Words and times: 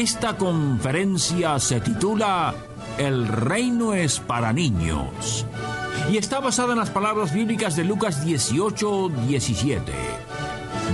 Esta 0.00 0.34
conferencia 0.38 1.58
se 1.58 1.78
titula 1.78 2.54
El 2.96 3.28
reino 3.28 3.92
es 3.92 4.18
para 4.18 4.50
niños 4.50 5.44
y 6.10 6.16
está 6.16 6.40
basada 6.40 6.72
en 6.72 6.78
las 6.78 6.88
palabras 6.88 7.34
bíblicas 7.34 7.76
de 7.76 7.84
Lucas 7.84 8.24
18, 8.24 9.10
17. 9.28 9.92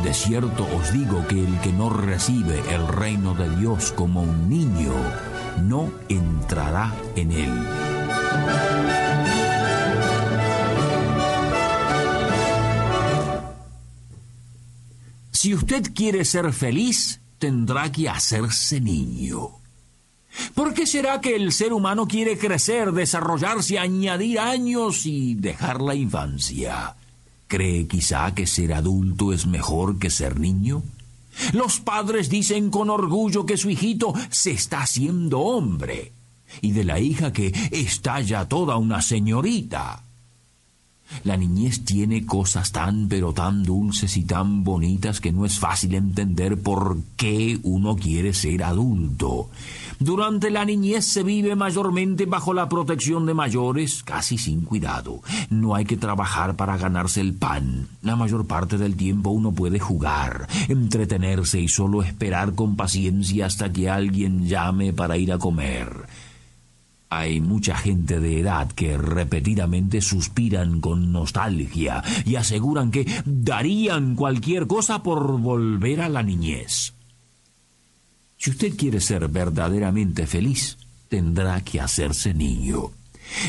De 0.03 0.13
cierto 0.13 0.67
os 0.77 0.93
digo 0.93 1.25
que 1.29 1.39
el 1.39 1.61
que 1.61 1.73
no 1.73 1.89
recibe 1.89 2.61
el 2.75 2.89
reino 2.89 3.35
de 3.35 3.49
Dios 3.59 3.93
como 3.93 4.23
un 4.23 4.49
niño, 4.49 4.93
no 5.63 5.93
entrará 6.09 6.93
en 7.15 7.31
él. 7.31 7.53
Si 15.31 15.55
usted 15.55 15.95
quiere 15.95 16.25
ser 16.25 16.53
feliz, 16.53 17.21
tendrá 17.39 17.91
que 17.93 18.09
hacerse 18.09 18.81
niño. 18.81 19.51
¿Por 20.55 20.75
qué 20.75 20.87
será 20.87 21.21
que 21.21 21.35
el 21.35 21.53
ser 21.53 21.73
humano 21.73 22.07
quiere 22.07 22.37
crecer, 22.39 22.93
desarrollarse, 22.93 23.79
añadir 23.79 24.39
años 24.39 25.07
y 25.07 25.35
dejar 25.35 25.81
la 25.81 25.95
infancia? 25.95 26.97
¿Cree 27.47 27.87
quizá 27.87 28.35
que 28.35 28.47
ser 28.47 28.75
adulto 28.75 29.33
es 29.33 29.47
mejor 29.47 29.99
que 29.99 30.11
ser 30.11 30.39
niño? 30.39 30.83
Los 31.53 31.81
padres 31.81 32.29
dicen 32.29 32.71
con 32.71 32.91
orgullo 32.91 33.47
que 33.47 33.57
su 33.57 33.71
hijito 33.71 34.15
se 34.31 34.53
está 34.53 34.83
haciendo 34.83 35.41
hombre 35.41 36.13
y 36.61 36.73
de 36.73 36.85
la 36.85 36.99
hija 36.99 37.33
que 37.33 37.53
está 37.71 38.21
ya 38.21 38.47
toda 38.47 38.77
una 38.77 39.03
señorita. 39.03 40.03
La 41.25 41.37
niñez 41.37 41.85
tiene 41.85 42.27
cosas 42.27 42.73
tan 42.73 43.09
pero 43.09 43.33
tan 43.33 43.65
dulces 43.65 44.17
y 44.17 44.25
tan 44.25 44.65
bonitas 44.65 45.21
que 45.21 45.33
no 45.33 45.45
es 45.45 45.59
fácil 45.59 45.95
entender 45.95 46.61
por 46.61 46.99
qué 47.17 47.59
uno 47.63 47.97
quiere 47.97 48.35
ser 48.35 48.65
adulto. 48.65 49.51
Durante 49.99 50.51
la 50.51 50.65
niñez 50.65 51.07
se 51.07 51.23
vive 51.23 51.57
mayormente 51.57 52.27
bajo 52.27 52.53
la 52.53 52.69
protección 52.69 53.25
de 53.25 53.33
mayores, 53.33 54.03
casi 54.03 54.37
sin 54.37 54.61
cuidado. 54.63 55.23
No 55.49 55.75
hay 55.75 55.87
que 55.87 55.97
trabajar 55.97 56.55
para 56.57 56.77
ganarse 56.77 57.21
el 57.21 57.35
pan. 57.35 57.89
La 58.03 58.15
mayor 58.15 58.47
parte 58.47 58.77
del 58.77 58.95
tiempo 58.95 59.31
uno 59.31 59.53
puede 59.53 59.79
jugar, 59.79 60.49
entretenerse 60.69 61.61
y 61.61 61.69
solo 61.69 62.03
esperar 62.03 62.55
con 62.55 62.77
paciencia 62.77 63.47
hasta 63.47 63.73
que 63.73 63.89
alguien 63.89 64.47
llame 64.47 64.93
para 64.93 65.17
ir 65.17 65.33
a 65.33 65.39
comer. 65.39 66.07
Hay 67.19 67.41
mucha 67.41 67.77
gente 67.77 68.21
de 68.21 68.41
edad 68.41 68.71
que 68.73 68.99
repetidamente 68.99 70.01
suspiran 70.01 70.81
con 70.81 71.13
nostalgia 71.13 72.03
y 72.25 72.37
aseguran 72.37 72.91
que 72.91 73.07
darían 73.25 74.17
cualquier 74.17 74.67
cosa 74.67 75.03
por 75.03 75.39
volver 75.41 76.03
a 76.03 76.09
la 76.09 76.23
niñez. 76.23 76.95
Si 78.37 78.51
usted 78.51 78.77
quiere 78.77 79.01
ser 79.01 79.29
verdaderamente 79.29 80.27
feliz, 80.27 80.79
tendrá 81.09 81.63
que 81.63 81.81
hacerse 81.81 82.35
niño. 82.35 82.91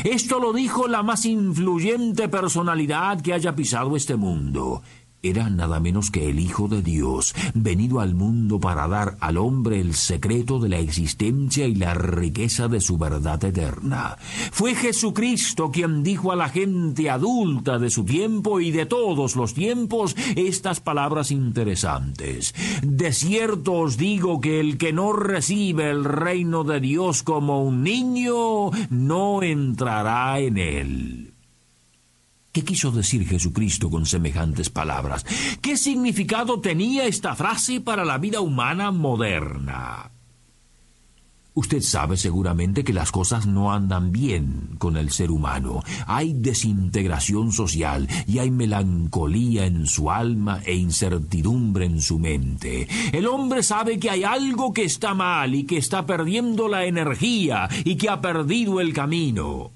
Esto 0.04 0.40
lo 0.40 0.52
dijo 0.52 0.88
la 0.88 1.02
más 1.02 1.24
influyente 1.24 2.28
personalidad 2.28 3.20
que 3.20 3.32
haya 3.32 3.54
pisado 3.54 3.96
este 3.96 4.16
mundo, 4.16 4.82
era 5.22 5.50
nada 5.50 5.80
menos 5.80 6.10
que 6.10 6.30
el 6.30 6.38
Hijo 6.38 6.68
de 6.68 6.82
Dios, 6.82 7.34
venido 7.54 8.00
al 8.00 8.14
mundo 8.14 8.60
para 8.60 8.86
dar 8.86 9.16
al 9.20 9.36
hombre 9.36 9.80
el 9.80 9.94
secreto 9.94 10.58
de 10.58 10.68
la 10.68 10.78
existencia 10.78 11.66
y 11.66 11.74
la 11.74 11.94
riqueza 11.94 12.68
de 12.68 12.80
su 12.80 12.98
verdad 12.98 13.42
eterna. 13.44 14.16
Fue 14.52 14.74
Jesucristo 14.74 15.70
quien 15.70 16.02
dijo 16.02 16.30
a 16.32 16.36
la 16.36 16.48
gente 16.48 17.10
adulta 17.10 17.78
de 17.78 17.90
su 17.90 18.04
tiempo 18.04 18.60
y 18.60 18.70
de 18.70 18.86
todos 18.86 19.36
los 19.36 19.54
tiempos 19.54 20.16
estas 20.36 20.80
palabras 20.80 21.30
interesantes. 21.30 22.54
De 22.82 23.12
cierto 23.12 23.74
os 23.74 23.96
digo 23.96 24.40
que 24.40 24.60
el 24.60 24.78
que 24.78 24.92
no 24.92 25.12
recibe 25.12 25.90
el 25.90 26.04
reino 26.04 26.64
de 26.64 26.80
Dios 26.80 27.22
como 27.22 27.64
un 27.64 27.82
niño, 27.82 28.70
no 28.90 29.42
entrará 29.42 30.38
en 30.38 30.58
él. 30.58 31.27
¿Qué 32.52 32.64
quiso 32.64 32.90
decir 32.90 33.26
Jesucristo 33.26 33.90
con 33.90 34.06
semejantes 34.06 34.70
palabras? 34.70 35.24
¿Qué 35.60 35.76
significado 35.76 36.60
tenía 36.60 37.06
esta 37.06 37.34
frase 37.34 37.80
para 37.80 38.04
la 38.04 38.18
vida 38.18 38.40
humana 38.40 38.90
moderna? 38.90 40.10
Usted 41.58 41.82
sabe 41.82 42.16
seguramente 42.16 42.84
que 42.84 42.92
las 42.92 43.10
cosas 43.10 43.44
no 43.46 43.72
andan 43.72 44.12
bien 44.12 44.76
con 44.78 44.96
el 44.96 45.10
ser 45.10 45.32
humano. 45.32 45.82
Hay 46.06 46.32
desintegración 46.32 47.50
social 47.50 48.06
y 48.28 48.38
hay 48.38 48.52
melancolía 48.52 49.66
en 49.66 49.86
su 49.86 50.08
alma 50.08 50.60
e 50.64 50.76
incertidumbre 50.76 51.84
en 51.84 52.00
su 52.00 52.20
mente. 52.20 52.86
El 53.12 53.26
hombre 53.26 53.64
sabe 53.64 53.98
que 53.98 54.08
hay 54.08 54.22
algo 54.22 54.72
que 54.72 54.84
está 54.84 55.14
mal 55.14 55.52
y 55.56 55.64
que 55.64 55.78
está 55.78 56.06
perdiendo 56.06 56.68
la 56.68 56.84
energía 56.84 57.68
y 57.84 57.96
que 57.96 58.08
ha 58.08 58.20
perdido 58.20 58.80
el 58.80 58.92
camino. 58.92 59.72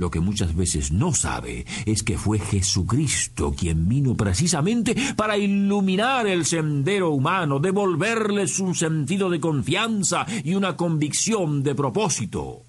Lo 0.00 0.10
que 0.10 0.20
muchas 0.20 0.56
veces 0.56 0.92
no 0.92 1.12
sabe 1.12 1.66
es 1.84 2.02
que 2.02 2.16
fue 2.16 2.38
Jesucristo 2.38 3.54
quien 3.54 3.86
vino 3.86 4.16
precisamente 4.16 4.96
para 5.14 5.36
iluminar 5.36 6.26
el 6.26 6.46
sendero 6.46 7.10
humano, 7.10 7.58
devolverles 7.58 8.60
un 8.60 8.74
sentido 8.74 9.28
de 9.28 9.40
confianza 9.40 10.24
y 10.42 10.54
una 10.54 10.74
convicción 10.74 11.62
de 11.62 11.74
propósito. 11.74 12.62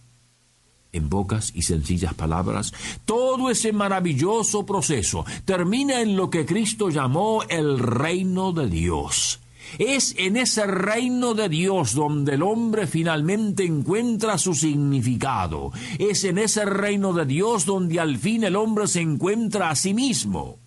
En 0.91 1.07
pocas 1.07 1.53
y 1.55 1.61
sencillas 1.61 2.13
palabras, 2.15 2.73
todo 3.05 3.49
ese 3.49 3.71
maravilloso 3.71 4.65
proceso 4.65 5.23
termina 5.45 6.01
en 6.01 6.17
lo 6.17 6.29
que 6.29 6.45
Cristo 6.45 6.89
llamó 6.89 7.43
el 7.47 7.79
reino 7.79 8.51
de 8.51 8.67
Dios. 8.67 9.39
Es 9.77 10.15
en 10.17 10.37
ese 10.37 10.65
reino 10.65 11.33
de 11.33 11.49
Dios 11.49 11.93
donde 11.93 12.35
el 12.35 12.43
hombre 12.43 12.87
finalmente 12.87 13.63
encuentra 13.65 14.37
su 14.37 14.53
significado. 14.53 15.71
Es 15.99 16.23
en 16.23 16.37
ese 16.37 16.65
reino 16.65 17.13
de 17.13 17.25
Dios 17.25 17.65
donde 17.65 17.99
al 17.99 18.17
fin 18.17 18.43
el 18.43 18.55
hombre 18.55 18.87
se 18.87 19.01
encuentra 19.01 19.69
a 19.69 19.75
sí 19.75 19.93
mismo. 19.93 20.57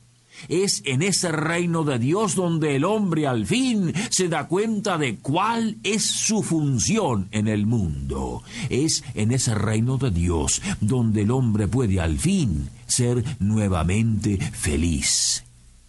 Es 0.49 0.83
en 0.85 1.03
ese 1.03 1.33
reino 1.33 1.85
de 1.85 1.99
Dios 1.99 2.35
donde 2.35 2.77
el 2.77 2.85
hombre 2.85 3.27
al 3.27 3.47
fin 3.47 3.93
se 4.11 4.29
da 4.29 4.47
cuenta 4.47 4.99
de 4.99 5.17
cuál 5.17 5.79
es 5.83 6.05
su 6.05 6.43
función 6.43 7.29
en 7.31 7.49
el 7.49 7.67
mundo. 7.67 8.43
Es 8.69 9.05
en 9.15 9.33
ese 9.33 9.55
reino 9.55 9.97
de 9.97 10.11
Dios 10.11 10.61
donde 10.81 11.23
el 11.23 11.31
hombre 11.31 11.69
puede 11.69 12.01
al 12.01 12.19
fin 12.19 12.69
ser 12.87 13.25
nuevamente 13.39 14.39
feliz. 14.39 15.44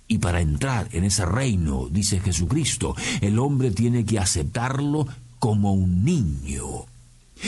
Y 0.07 0.19
para 0.19 0.41
entrar 0.41 0.88
en 0.91 1.03
ese 1.03 1.25
reino, 1.25 1.88
dice 1.89 2.19
Jesucristo, 2.19 2.95
el 3.21 3.39
hombre 3.39 3.71
tiene 3.71 4.05
que 4.05 4.19
aceptarlo 4.19 5.07
como 5.39 5.73
un 5.73 6.05
niño. 6.05 6.85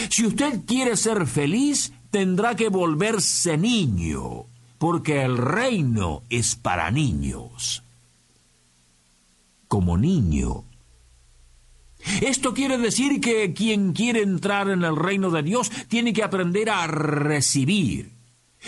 Si 0.10 0.26
usted 0.26 0.62
quiere 0.66 0.98
ser 0.98 1.28
feliz, 1.28 1.94
tendrá 2.10 2.56
que 2.56 2.70
volverse 2.70 3.58
niño, 3.58 4.46
porque 4.78 5.24
el 5.24 5.38
reino 5.38 6.24
es 6.30 6.56
para 6.56 6.90
niños. 6.92 7.84
Como 9.68 9.98
niño. 9.98 10.64
Esto 12.22 12.54
quiere 12.54 12.78
decir 12.78 13.20
que 13.22 13.54
quien 13.54 13.94
quiere 13.94 14.22
entrar 14.22 14.70
en 14.70 14.84
el 14.84 14.96
reino 14.96 15.30
de 15.30 15.44
Dios 15.44 15.72
tiene 15.88 16.14
que 16.14 16.24
aprender 16.24 16.70
a 16.70 16.88
recibir 16.88 18.17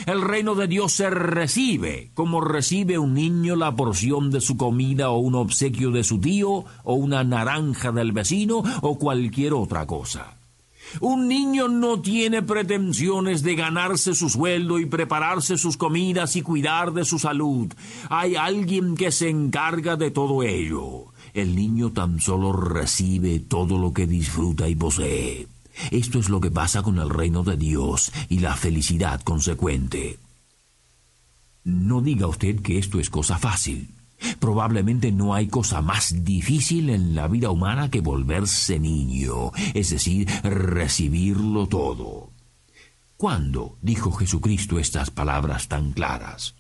el 0.06 0.22
reino 0.22 0.56
de 0.56 0.68
Dios 0.68 0.94
se 0.94 1.10
recibe, 1.10 2.12
como 2.14 2.42
recibe 2.42 2.98
un 2.98 3.14
niño 3.14 3.56
la 3.56 3.76
porción 3.76 4.32
de 4.32 4.42
su 4.42 4.58
comida 4.58 5.10
o 5.10 5.18
un 5.18 5.36
obsequio 5.36 5.92
de 5.92 6.04
su 6.04 6.20
tío, 6.20 6.66
o 6.84 6.94
una 6.94 7.24
naranja 7.24 7.92
del 7.92 8.12
vecino, 8.12 8.64
o 8.82 8.98
cualquier 8.98 9.54
otra 9.54 9.86
cosa. 9.86 10.38
Un 11.02 11.28
niño 11.28 11.68
no 11.68 12.02
tiene 12.02 12.42
pretensiones 12.42 13.44
de 13.44 13.56
ganarse 13.56 14.16
su 14.16 14.30
sueldo 14.30 14.80
y 14.80 14.86
prepararse 14.88 15.58
sus 15.58 15.78
comidas 15.78 16.36
y 16.36 16.42
cuidar 16.42 16.94
de 16.94 17.06
su 17.06 17.20
salud. 17.20 17.72
Hay 18.10 18.36
alguien 18.36 18.96
que 18.96 19.12
se 19.12 19.30
encarga 19.30 19.98
de 19.98 20.10
todo 20.12 20.42
ello. 20.42 21.06
El 21.34 21.56
niño 21.56 21.92
tan 21.92 22.20
solo 22.20 22.54
recibe 22.54 23.40
todo 23.40 23.78
lo 23.78 23.94
que 23.94 24.08
disfruta 24.08 24.68
y 24.68 24.76
posee. 24.76 25.59
Esto 25.92 26.20
es 26.20 26.30
lo 26.30 26.42
que 26.42 26.52
pasa 26.52 26.82
con 26.82 26.98
el 27.00 27.10
reino 27.10 27.44
de 27.44 27.58
Dios 27.58 28.12
y 28.30 28.40
la 28.40 28.56
felicidad 28.56 29.22
consecuente. 29.22 30.20
No 31.64 32.02
diga 32.02 32.28
usted 32.28 32.62
que 32.62 32.78
esto 32.78 33.00
es 33.00 33.10
cosa 33.10 33.38
fácil. 33.38 33.90
Probablemente 34.40 35.12
no 35.12 35.34
hay 35.34 35.48
cosa 35.48 35.82
más 35.82 36.26
difícil 36.26 36.90
en 36.90 37.16
la 37.16 37.28
vida 37.28 37.52
humana 37.52 37.90
que 37.90 38.02
volverse 38.02 38.80
niño, 38.80 39.52
es 39.74 39.92
decir, 39.92 40.28
recibirlo 40.44 41.68
todo. 41.68 42.32
¿Cuándo 43.16 43.78
dijo 43.82 44.12
Jesucristo 44.12 44.80
estas 44.80 45.12
palabras 45.12 45.68
tan 45.68 45.92
claras? 45.92 46.56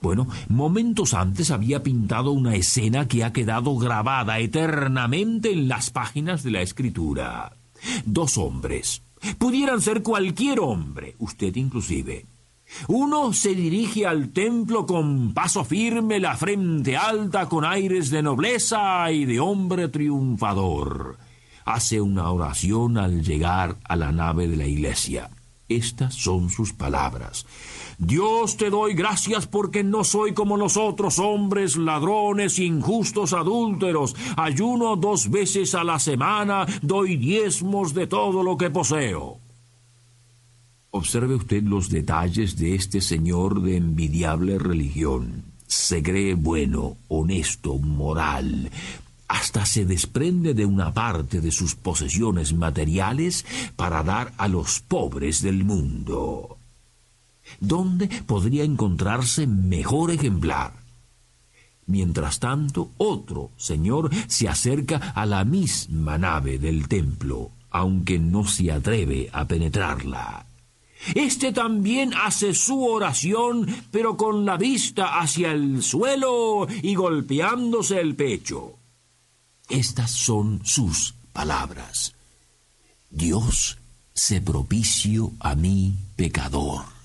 Bueno, 0.00 0.28
momentos 0.48 1.14
antes 1.14 1.50
había 1.50 1.82
pintado 1.82 2.32
una 2.32 2.54
escena 2.54 3.08
que 3.08 3.24
ha 3.24 3.32
quedado 3.32 3.76
grabada 3.76 4.38
eternamente 4.38 5.52
en 5.52 5.68
las 5.68 5.90
páginas 5.90 6.42
de 6.42 6.50
la 6.50 6.62
Escritura. 6.62 7.56
Dos 8.04 8.38
hombres. 8.38 9.02
Pudieran 9.38 9.80
ser 9.80 10.02
cualquier 10.02 10.60
hombre, 10.60 11.14
usted 11.18 11.54
inclusive. 11.56 12.26
Uno 12.88 13.32
se 13.32 13.54
dirige 13.54 14.06
al 14.06 14.30
templo 14.30 14.86
con 14.86 15.34
paso 15.34 15.64
firme, 15.64 16.20
la 16.20 16.36
frente 16.36 16.96
alta, 16.96 17.48
con 17.48 17.64
aires 17.64 18.10
de 18.10 18.22
nobleza 18.22 19.10
y 19.10 19.24
de 19.24 19.40
hombre 19.40 19.88
triunfador. 19.88 21.18
Hace 21.64 22.00
una 22.00 22.30
oración 22.30 22.96
al 22.96 23.22
llegar 23.22 23.78
a 23.84 23.96
la 23.96 24.12
nave 24.12 24.48
de 24.48 24.56
la 24.56 24.66
iglesia. 24.66 25.30
Estas 25.68 26.14
son 26.14 26.50
sus 26.50 26.72
palabras. 26.72 27.46
Dios 28.00 28.56
te 28.56 28.70
doy 28.70 28.94
gracias 28.94 29.46
porque 29.46 29.84
no 29.84 30.04
soy 30.04 30.32
como 30.32 30.56
los 30.56 30.78
otros 30.78 31.18
hombres, 31.18 31.76
ladrones, 31.76 32.58
injustos, 32.58 33.34
adúlteros. 33.34 34.16
Ayuno 34.38 34.96
dos 34.96 35.30
veces 35.30 35.74
a 35.74 35.84
la 35.84 35.98
semana, 35.98 36.66
doy 36.80 37.18
diezmos 37.18 37.92
de 37.92 38.06
todo 38.06 38.42
lo 38.42 38.56
que 38.56 38.70
poseo. 38.70 39.38
Observe 40.92 41.34
usted 41.34 41.62
los 41.62 41.90
detalles 41.90 42.56
de 42.56 42.74
este 42.74 43.02
señor 43.02 43.60
de 43.60 43.76
envidiable 43.76 44.58
religión. 44.58 45.44
Se 45.66 46.02
cree 46.02 46.34
bueno, 46.34 46.96
honesto, 47.08 47.76
moral, 47.76 48.70
hasta 49.28 49.66
se 49.66 49.84
desprende 49.84 50.54
de 50.54 50.64
una 50.64 50.94
parte 50.94 51.42
de 51.42 51.52
sus 51.52 51.74
posesiones 51.74 52.54
materiales 52.54 53.44
para 53.76 54.02
dar 54.02 54.32
a 54.38 54.48
los 54.48 54.80
pobres 54.80 55.42
del 55.42 55.64
mundo. 55.64 56.56
¿Dónde 57.58 58.08
podría 58.26 58.64
encontrarse 58.64 59.46
mejor 59.46 60.10
ejemplar? 60.10 60.72
Mientras 61.86 62.38
tanto, 62.38 62.90
otro 62.98 63.50
señor 63.56 64.10
se 64.28 64.48
acerca 64.48 65.12
a 65.14 65.26
la 65.26 65.44
misma 65.44 66.18
nave 66.18 66.58
del 66.58 66.86
templo, 66.86 67.50
aunque 67.70 68.18
no 68.18 68.46
se 68.46 68.70
atreve 68.70 69.28
a 69.32 69.46
penetrarla. 69.46 70.46
Este 71.14 71.52
también 71.52 72.12
hace 72.14 72.54
su 72.54 72.84
oración, 72.84 73.66
pero 73.90 74.16
con 74.16 74.44
la 74.44 74.56
vista 74.56 75.18
hacia 75.18 75.50
el 75.50 75.82
suelo 75.82 76.68
y 76.82 76.94
golpeándose 76.94 78.00
el 78.00 78.14
pecho. 78.14 78.76
Estas 79.68 80.10
son 80.10 80.60
sus 80.64 81.14
palabras. 81.32 82.14
Dios 83.08 83.78
se 84.12 84.40
propicio 84.40 85.32
a 85.40 85.54
mí 85.54 85.94
pecador. 86.16 86.99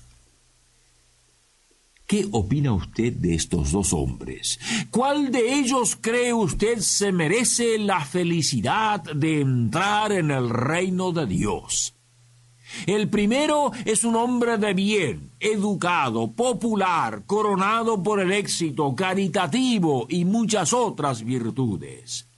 ¿Qué 2.06 2.28
opina 2.30 2.72
usted 2.72 3.14
de 3.14 3.34
estos 3.34 3.72
dos 3.72 3.92
hombres? 3.92 4.60
¿Cuál 4.90 5.32
de 5.32 5.58
ellos 5.58 5.98
cree 6.00 6.32
usted 6.32 6.78
se 6.78 7.10
merece 7.10 7.78
la 7.78 8.04
felicidad 8.04 9.02
de 9.02 9.40
entrar 9.40 10.12
en 10.12 10.30
el 10.30 10.48
reino 10.48 11.10
de 11.10 11.26
Dios? 11.26 11.94
El 12.86 13.08
primero 13.08 13.72
es 13.84 14.04
un 14.04 14.14
hombre 14.14 14.56
de 14.56 14.72
bien, 14.72 15.32
educado, 15.40 16.30
popular, 16.30 17.24
coronado 17.26 18.00
por 18.00 18.20
el 18.20 18.30
éxito, 18.30 18.94
caritativo 18.94 20.06
y 20.08 20.24
muchas 20.24 20.72
otras 20.72 21.24
virtudes. 21.24 22.28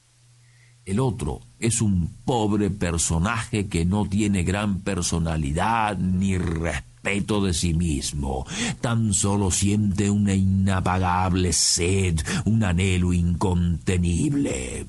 El 0.87 1.01
otro 1.01 1.41
es 1.59 1.83
un 1.83 2.09
pobre 2.25 2.71
personaje 2.71 3.69
que 3.69 3.85
no 3.85 4.07
tiene 4.07 4.45
gran 4.45 4.81
personalidad 4.81 5.99
ni 5.99 6.39
respeto 7.03 7.41
de 7.45 7.55
sí 7.55 7.75
mismo. 7.75 8.47
Tan 8.81 9.15
solo 9.15 9.51
siente 9.51 10.11
una 10.11 10.35
inapagable 10.35 11.53
sed, 11.53 12.21
un 12.45 12.65
anhelo 12.65 13.13
incontenible. 13.13 14.87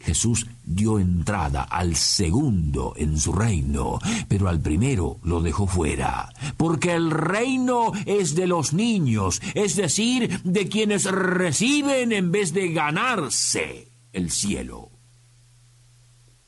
Jesús 0.00 0.46
dio 0.64 1.00
entrada 1.00 1.64
al 1.64 1.96
segundo 1.96 2.94
en 2.96 3.18
su 3.18 3.32
reino, 3.32 3.98
pero 4.28 4.48
al 4.48 4.60
primero 4.60 5.18
lo 5.24 5.42
dejó 5.42 5.66
fuera, 5.66 6.32
porque 6.56 6.92
el 6.94 7.10
reino 7.10 7.92
es 8.06 8.34
de 8.34 8.46
los 8.46 8.72
niños, 8.72 9.42
es 9.54 9.74
decir, 9.76 10.40
de 10.44 10.68
quienes 10.68 11.04
reciben 11.10 12.12
en 12.12 12.30
vez 12.30 12.54
de 12.54 12.72
ganarse 12.72 13.88
el 14.12 14.30
cielo 14.30 14.92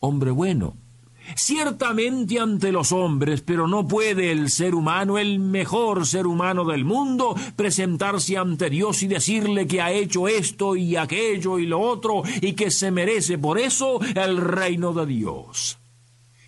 hombre 0.05 0.31
bueno. 0.31 0.77
Ciertamente 1.37 2.39
ante 2.39 2.71
los 2.71 2.93
hombres, 2.93 3.41
pero 3.41 3.67
no 3.67 3.89
puede 3.89 4.31
el 4.31 4.51
ser 4.51 4.75
humano, 4.75 5.19
el 5.19 5.39
mejor 5.39 6.07
ser 6.07 6.27
humano 6.27 6.65
del 6.65 6.85
mundo, 6.85 7.35
presentarse 7.57 8.37
ante 8.37 8.71
Dios 8.71 9.03
y 9.03 9.09
decirle 9.09 9.67
que 9.67 9.81
ha 9.81 9.91
hecho 9.91 10.29
esto 10.29 10.77
y 10.77 10.97
aquello 10.97 11.59
y 11.59 11.67
lo 11.67 11.81
otro 11.81 12.23
y 12.41 12.53
que 12.53 12.71
se 12.71 12.91
merece 12.91 13.39
por 13.39 13.59
eso 13.59 14.01
el 14.15 14.37
reino 14.37 14.93
de 14.93 15.07
Dios. 15.07 15.79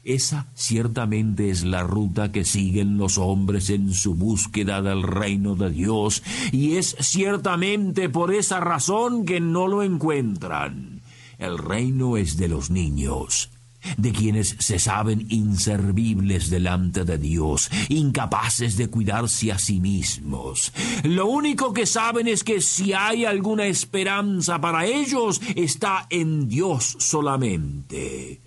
Esa 0.06 0.46
ciertamente 0.55 1.50
es 1.50 1.64
la 1.64 1.82
ruta 1.82 2.31
que 2.31 2.44
siguen 2.44 2.96
los 2.96 3.19
hombres 3.19 3.70
en 3.70 3.93
su 3.93 4.14
búsqueda 4.14 4.81
del 4.81 5.02
reino 5.02 5.56
de 5.56 5.69
Dios, 5.70 6.22
y 6.52 6.76
es 6.76 6.94
ciertamente 7.00 8.08
por 8.08 8.32
esa 8.32 8.61
razón 8.61 9.25
que 9.25 9.40
no 9.40 9.67
lo 9.67 9.82
encuentran. 9.82 11.02
El 11.38 11.58
reino 11.58 12.17
es 12.17 12.37
de 12.37 12.46
los 12.46 12.70
niños, 12.70 13.50
de 13.97 14.12
quienes 14.12 14.56
se 14.59 14.79
saben 14.79 15.27
inservibles 15.31 16.50
delante 16.50 17.05
de 17.05 17.19
Dios, 17.19 17.71
incapaces 17.88 18.77
de 18.77 18.88
cuidarse 18.88 19.53
a 19.53 19.59
sí 19.59 19.81
mismos. 19.81 20.73
Lo 21.03 21.27
único 21.27 21.73
que 21.73 21.87
saben 21.87 22.29
es 22.29 22.44
que 22.44 22.61
si 22.61 22.93
hay 22.93 23.25
alguna 23.25 23.67
esperanza 23.67 24.61
para 24.61 24.87
ellos, 24.87 25.41
está 25.55 26.06
en 26.11 26.49
Dios 26.49 26.97
solamente. 26.99 28.41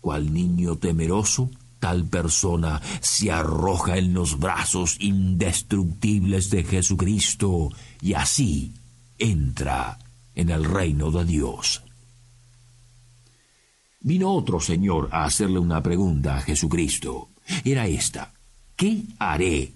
Cual 0.00 0.32
niño 0.32 0.76
temeroso, 0.76 1.50
tal 1.78 2.04
persona 2.04 2.80
se 3.00 3.30
arroja 3.30 3.98
en 3.98 4.14
los 4.14 4.38
brazos 4.38 4.96
indestructibles 5.00 6.50
de 6.50 6.64
Jesucristo 6.64 7.70
y 8.00 8.14
así 8.14 8.72
entra 9.18 9.98
en 10.34 10.50
el 10.50 10.64
reino 10.64 11.10
de 11.10 11.24
Dios. 11.24 11.82
Vino 14.00 14.32
otro 14.32 14.60
señor 14.60 15.08
a 15.10 15.24
hacerle 15.24 15.58
una 15.58 15.82
pregunta 15.82 16.36
a 16.36 16.40
Jesucristo. 16.40 17.30
Era 17.64 17.86
esta. 17.86 18.32
¿Qué 18.76 19.02
haré 19.18 19.72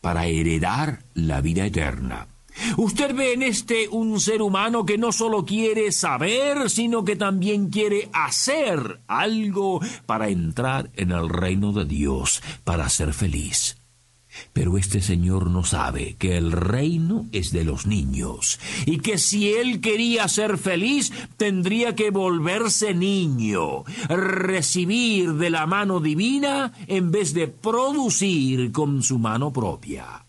para 0.00 0.26
heredar 0.26 1.04
la 1.14 1.40
vida 1.40 1.66
eterna? 1.66 2.28
Usted 2.76 3.14
ve 3.14 3.32
en 3.32 3.42
este 3.42 3.88
un 3.88 4.20
ser 4.20 4.42
humano 4.42 4.84
que 4.84 4.98
no 4.98 5.12
solo 5.12 5.44
quiere 5.44 5.92
saber, 5.92 6.70
sino 6.70 7.04
que 7.04 7.16
también 7.16 7.68
quiere 7.68 8.08
hacer 8.12 9.00
algo 9.06 9.80
para 10.06 10.28
entrar 10.28 10.90
en 10.94 11.12
el 11.12 11.28
reino 11.28 11.72
de 11.72 11.84
Dios, 11.84 12.42
para 12.64 12.88
ser 12.88 13.12
feliz. 13.12 13.77
Pero 14.52 14.78
este 14.78 15.00
señor 15.00 15.50
no 15.50 15.64
sabe 15.64 16.16
que 16.18 16.36
el 16.36 16.52
reino 16.52 17.26
es 17.32 17.52
de 17.52 17.64
los 17.64 17.86
niños 17.86 18.58
y 18.86 18.98
que 18.98 19.18
si 19.18 19.52
él 19.52 19.80
quería 19.80 20.28
ser 20.28 20.58
feliz 20.58 21.12
tendría 21.36 21.94
que 21.94 22.10
volverse 22.10 22.94
niño, 22.94 23.84
recibir 24.08 25.34
de 25.34 25.50
la 25.50 25.66
mano 25.66 26.00
divina 26.00 26.72
en 26.86 27.10
vez 27.10 27.34
de 27.34 27.48
producir 27.48 28.72
con 28.72 29.02
su 29.02 29.18
mano 29.18 29.52
propia. 29.52 30.24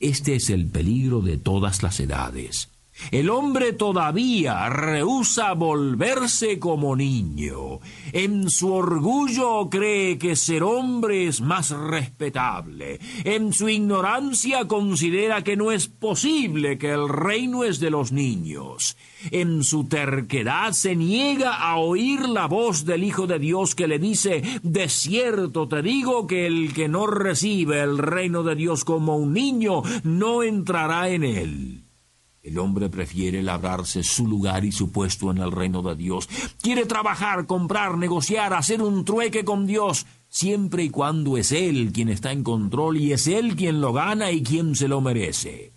Este 0.00 0.34
es 0.36 0.50
el 0.50 0.66
peligro 0.66 1.20
de 1.20 1.38
todas 1.38 1.82
las 1.82 1.98
edades. 2.00 2.73
El 3.10 3.28
hombre 3.28 3.72
todavía 3.72 4.68
rehúsa 4.68 5.52
volverse 5.52 6.58
como 6.58 6.96
niño. 6.96 7.80
En 8.12 8.50
su 8.50 8.72
orgullo 8.72 9.68
cree 9.68 10.16
que 10.18 10.36
ser 10.36 10.62
hombre 10.62 11.26
es 11.26 11.40
más 11.40 11.70
respetable. 11.70 13.00
En 13.24 13.52
su 13.52 13.68
ignorancia 13.68 14.66
considera 14.66 15.42
que 15.42 15.56
no 15.56 15.72
es 15.72 15.88
posible 15.88 16.78
que 16.78 16.92
el 16.92 17.08
reino 17.08 17.64
es 17.64 17.80
de 17.80 17.90
los 17.90 18.12
niños. 18.12 18.96
En 19.30 19.64
su 19.64 19.84
terquedad 19.88 20.72
se 20.72 20.94
niega 20.94 21.54
a 21.54 21.76
oír 21.76 22.28
la 22.28 22.46
voz 22.46 22.84
del 22.84 23.04
Hijo 23.04 23.26
de 23.26 23.38
Dios 23.38 23.74
que 23.74 23.88
le 23.88 23.98
dice, 23.98 24.42
de 24.62 24.88
cierto 24.88 25.66
te 25.68 25.82
digo 25.82 26.26
que 26.26 26.46
el 26.46 26.72
que 26.74 26.88
no 26.88 27.06
recibe 27.06 27.80
el 27.80 27.98
reino 27.98 28.42
de 28.42 28.54
Dios 28.54 28.84
como 28.84 29.16
un 29.16 29.32
niño 29.32 29.82
no 30.04 30.42
entrará 30.42 31.08
en 31.08 31.24
él. 31.24 31.83
El 32.44 32.58
hombre 32.58 32.90
prefiere 32.90 33.42
labrarse 33.42 34.02
su 34.02 34.26
lugar 34.26 34.66
y 34.66 34.70
su 34.70 34.92
puesto 34.92 35.30
en 35.30 35.38
el 35.38 35.50
reino 35.50 35.80
de 35.80 35.96
Dios. 35.96 36.28
Quiere 36.60 36.84
trabajar, 36.84 37.46
comprar, 37.46 37.96
negociar, 37.96 38.52
hacer 38.52 38.82
un 38.82 39.06
trueque 39.06 39.46
con 39.46 39.66
Dios, 39.66 40.04
siempre 40.28 40.84
y 40.84 40.90
cuando 40.90 41.38
es 41.38 41.52
Él 41.52 41.90
quien 41.90 42.10
está 42.10 42.32
en 42.32 42.44
control 42.44 42.98
y 42.98 43.12
es 43.12 43.28
Él 43.28 43.56
quien 43.56 43.80
lo 43.80 43.94
gana 43.94 44.30
y 44.30 44.42
quien 44.42 44.76
se 44.76 44.88
lo 44.88 45.00
merece. 45.00 45.73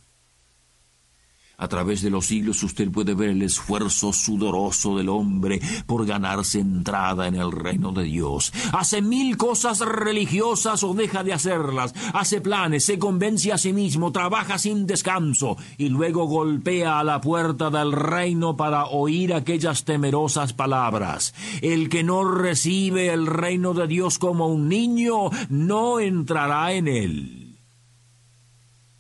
A 1.59 1.67
través 1.67 2.03
de 2.03 2.11
los 2.11 2.27
siglos 2.27 2.61
usted 2.61 2.91
puede 2.91 3.15
ver 3.15 3.29
el 3.29 3.41
esfuerzo 3.41 4.13
sudoroso 4.13 4.95
del 4.95 5.09
hombre 5.09 5.59
por 5.87 6.05
ganarse 6.05 6.59
entrada 6.59 7.27
en 7.27 7.33
el 7.33 7.51
reino 7.51 7.91
de 7.91 8.03
Dios. 8.03 8.53
Hace 8.73 9.01
mil 9.01 9.37
cosas 9.37 9.79
religiosas 9.79 10.83
o 10.83 10.93
deja 10.93 11.23
de 11.23 11.33
hacerlas. 11.33 11.95
Hace 12.13 12.41
planes, 12.41 12.85
se 12.85 12.99
convence 12.99 13.51
a 13.51 13.57
sí 13.57 13.73
mismo, 13.73 14.11
trabaja 14.11 14.59
sin 14.59 14.85
descanso 14.85 15.57
y 15.79 15.89
luego 15.89 16.25
golpea 16.27 16.99
a 16.99 17.03
la 17.03 17.21
puerta 17.21 17.71
del 17.71 17.91
reino 17.91 18.55
para 18.55 18.85
oír 18.85 19.33
aquellas 19.33 19.83
temerosas 19.83 20.53
palabras. 20.53 21.33
El 21.63 21.89
que 21.89 22.03
no 22.03 22.23
recibe 22.23 23.11
el 23.11 23.25
reino 23.25 23.73
de 23.73 23.87
Dios 23.87 24.19
como 24.19 24.45
un 24.45 24.69
niño 24.69 25.31
no 25.49 25.99
entrará 25.99 26.73
en 26.73 26.87
él. 26.87 27.36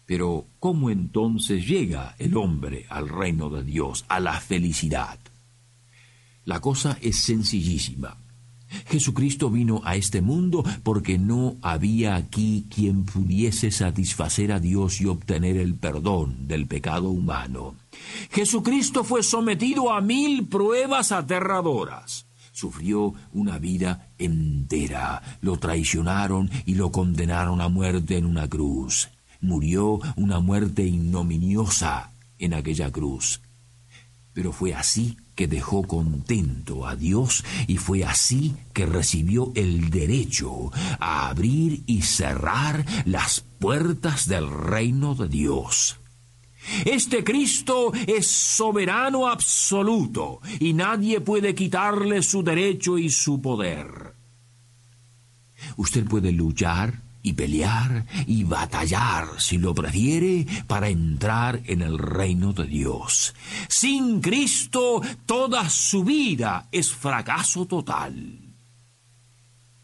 Pero 0.07 0.47
¿cómo 0.59 0.89
entonces 0.89 1.67
llega 1.67 2.15
el 2.17 2.37
hombre 2.37 2.85
al 2.89 3.09
reino 3.09 3.49
de 3.49 3.63
Dios, 3.63 4.05
a 4.07 4.21
la 4.21 4.39
felicidad? 4.39 5.19
La 6.45 6.61
cosa 6.61 6.97
es 7.01 7.17
sencillísima. 7.19 8.15
Jesucristo 8.87 9.49
vino 9.49 9.81
a 9.83 9.97
este 9.97 10.21
mundo 10.21 10.63
porque 10.83 11.17
no 11.17 11.57
había 11.61 12.15
aquí 12.15 12.65
quien 12.73 13.03
pudiese 13.03 13.69
satisfacer 13.69 14.53
a 14.53 14.61
Dios 14.61 15.01
y 15.01 15.07
obtener 15.07 15.57
el 15.57 15.75
perdón 15.75 16.47
del 16.47 16.67
pecado 16.67 17.09
humano. 17.09 17.75
Jesucristo 18.31 19.03
fue 19.03 19.23
sometido 19.23 19.91
a 19.91 19.99
mil 19.99 20.47
pruebas 20.47 21.11
aterradoras. 21.11 22.27
Sufrió 22.53 23.13
una 23.33 23.59
vida 23.59 24.09
entera. 24.17 25.21
Lo 25.41 25.57
traicionaron 25.57 26.49
y 26.65 26.75
lo 26.75 26.93
condenaron 26.93 27.59
a 27.59 27.67
muerte 27.67 28.17
en 28.17 28.25
una 28.25 28.47
cruz 28.47 29.09
murió 29.41 29.99
una 30.15 30.39
muerte 30.39 30.83
ignominiosa 30.83 32.11
en 32.39 32.53
aquella 32.53 32.91
cruz. 32.91 33.41
Pero 34.33 34.51
fue 34.51 34.73
así 34.73 35.17
que 35.35 35.47
dejó 35.47 35.83
contento 35.83 36.87
a 36.87 36.95
Dios 36.95 37.43
y 37.67 37.77
fue 37.77 38.03
así 38.03 38.55
que 38.73 38.85
recibió 38.85 39.51
el 39.55 39.89
derecho 39.89 40.71
a 40.99 41.29
abrir 41.29 41.83
y 41.85 42.01
cerrar 42.01 42.85
las 43.05 43.41
puertas 43.59 44.27
del 44.27 44.49
reino 44.49 45.15
de 45.15 45.27
Dios. 45.27 45.97
Este 46.85 47.23
Cristo 47.23 47.91
es 48.07 48.27
soberano 48.27 49.27
absoluto 49.27 50.41
y 50.59 50.73
nadie 50.73 51.21
puede 51.21 51.55
quitarle 51.55 52.21
su 52.21 52.43
derecho 52.43 52.97
y 52.97 53.09
su 53.09 53.41
poder. 53.41 54.13
Usted 55.77 56.05
puede 56.05 56.31
luchar 56.31 57.01
y 57.23 57.33
pelear 57.33 58.05
y 58.25 58.43
batallar, 58.43 59.27
si 59.39 59.57
lo 59.57 59.73
prefiere, 59.73 60.45
para 60.67 60.89
entrar 60.89 61.61
en 61.65 61.81
el 61.81 61.97
reino 61.97 62.53
de 62.53 62.65
Dios. 62.65 63.33
Sin 63.67 64.21
Cristo, 64.21 65.01
toda 65.25 65.69
su 65.69 66.03
vida 66.03 66.67
es 66.71 66.91
fracaso 66.91 67.65
total. 67.65 68.39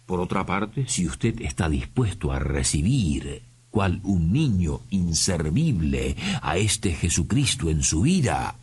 Por 0.05 0.19
otra 0.19 0.45
parte, 0.45 0.85
si 0.87 1.07
usted 1.07 1.41
está 1.41 1.69
dispuesto 1.69 2.31
a 2.31 2.39
recibir, 2.39 3.41
cual 3.69 3.99
un 4.03 4.31
niño 4.31 4.81
inservible, 4.91 6.15
a 6.41 6.57
este 6.57 6.93
Jesucristo 6.93 7.69
en 7.69 7.81
su 7.81 8.01
vida, 8.01 8.55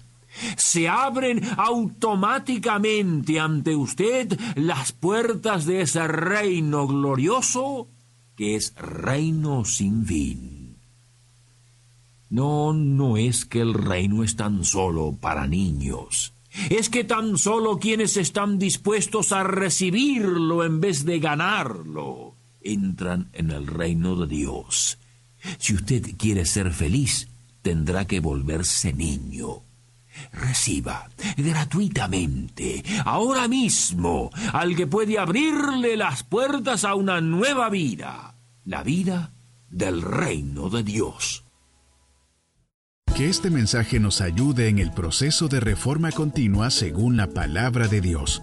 se 0.57 0.89
abren 0.89 1.41
automáticamente 1.57 3.41
ante 3.41 3.75
usted 3.75 4.39
las 4.55 4.93
puertas 4.93 5.67
de 5.67 5.83
ese 5.83 6.07
reino 6.07 6.87
glorioso 6.87 7.89
es 8.41 8.75
reino 8.77 9.65
sin 9.65 10.05
fin. 10.05 10.77
No, 12.29 12.73
no 12.73 13.17
es 13.17 13.45
que 13.45 13.61
el 13.61 13.75
reino 13.75 14.23
es 14.25 14.37
tan 14.37 14.65
solo 14.65 15.17
para 15.21 15.47
niños. 15.47 16.33
Es 16.69 16.89
que 16.89 17.05
tan 17.05 17.39
solo 17.39 17.79
quienes 17.79 18.17
están 18.17 18.59
dispuestos 18.59 19.33
a 19.33 19.45
recibirlo 19.45 20.65
en 20.65 20.81
vez 20.81 21.05
de 21.05 21.21
ganarlo 21.21 22.35
entran 22.63 23.31
en 23.33 23.51
el 23.51 23.67
reino 23.67 24.17
de 24.17 24.27
Dios. 24.27 24.99
Si 25.59 25.75
usted 25.75 26.17
quiere 26.19 26.45
ser 26.45 26.73
feliz, 26.73 27.29
tendrá 27.63 28.07
que 28.07 28.21
volverse 28.21 28.93
niño. 28.93 29.63
Reciba 30.33 31.09
gratuitamente, 31.37 32.83
ahora 33.05 33.49
mismo, 33.49 34.31
al 34.53 34.77
que 34.77 34.87
puede 34.87 35.19
abrirle 35.19 35.97
las 35.97 36.23
puertas 36.23 36.85
a 36.85 36.95
una 36.95 37.21
nueva 37.21 37.71
vida, 37.71 38.37
la 38.65 38.83
vida 38.83 39.33
del 39.71 40.03
reino 40.03 40.69
de 40.69 40.83
Dios. 40.83 41.45
Que 43.17 43.29
este 43.29 43.51
mensaje 43.51 44.01
nos 44.01 44.21
ayude 44.21 44.69
en 44.69 44.79
el 44.79 44.93
proceso 44.93 45.49
de 45.49 45.61
reforma 45.61 46.11
continua 46.13 46.71
según 46.71 47.17
la 47.17 47.27
palabra 47.27 47.87
de 47.89 48.01
Dios. 48.01 48.43